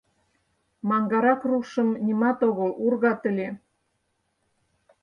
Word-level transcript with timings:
Маҥгарак 0.89 1.41
рушым 1.49 1.89
нимат 2.05 2.39
огыл 2.49 2.69
«ургат» 2.85 3.21
ыле. 3.31 3.47